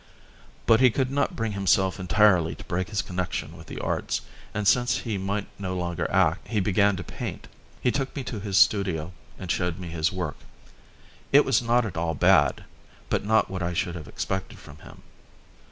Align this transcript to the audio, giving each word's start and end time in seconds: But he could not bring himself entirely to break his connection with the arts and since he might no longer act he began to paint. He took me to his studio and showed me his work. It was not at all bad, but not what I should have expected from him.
But 0.65 0.79
he 0.79 0.89
could 0.89 1.11
not 1.11 1.35
bring 1.35 1.51
himself 1.51 1.99
entirely 1.99 2.55
to 2.55 2.63
break 2.63 2.89
his 2.89 3.03
connection 3.03 3.55
with 3.55 3.67
the 3.67 3.77
arts 3.79 4.21
and 4.51 4.67
since 4.67 4.97
he 4.97 5.19
might 5.19 5.45
no 5.59 5.77
longer 5.77 6.09
act 6.09 6.47
he 6.47 6.59
began 6.59 6.95
to 6.95 7.03
paint. 7.03 7.47
He 7.79 7.91
took 7.91 8.15
me 8.15 8.23
to 8.23 8.39
his 8.39 8.57
studio 8.57 9.11
and 9.37 9.51
showed 9.51 9.77
me 9.77 9.89
his 9.89 10.11
work. 10.11 10.37
It 11.31 11.45
was 11.45 11.61
not 11.61 11.85
at 11.85 11.97
all 11.97 12.15
bad, 12.15 12.63
but 13.11 13.23
not 13.23 13.47
what 13.51 13.61
I 13.61 13.73
should 13.73 13.93
have 13.93 14.07
expected 14.07 14.57
from 14.57 14.77
him. 14.77 15.03